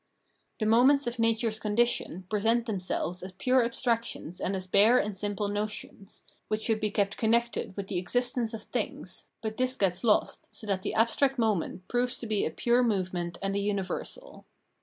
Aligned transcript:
The 0.57 0.65
moments 0.65 1.05
of 1.05 1.17
natm 1.17 1.43
es' 1.47 1.59
condition 1.59 2.23
present 2.27 2.65
themselves 2.65 3.21
as 3.21 3.33
pure 3.33 3.63
abstractions 3.63 4.41
and 4.41 4.55
as 4.55 4.65
bare 4.65 4.97
and 4.97 5.15
simple 5.15 5.47
notions, 5.47 6.23
which 6.47 6.63
should 6.63 6.79
be 6.79 6.89
kept 6.89 7.17
con 7.17 7.29
nected 7.33 7.77
with 7.77 7.85
the 7.85 7.99
existence 7.99 8.55
of 8.55 8.63
things, 8.63 9.25
but 9.43 9.57
this 9.57 9.75
gets 9.75 10.03
lost, 10.03 10.49
so 10.55 10.65
that 10.65 10.81
the 10.81 10.95
abstract 10.95 11.37
moment 11.37 11.87
proves 11.87 12.17
to 12.17 12.25
be 12.25 12.47
a 12.47 12.49
pure 12.49 12.81
movement 12.81 13.37
and 13.43 13.55
a 13.55 13.59
universal. 13.59 14.43